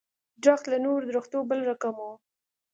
درخت 0.43 0.65
له 0.71 0.77
نورو 0.85 1.07
درختو 1.11 1.37
بل 1.49 1.59
رقم 1.71 1.95
و. 1.99 2.05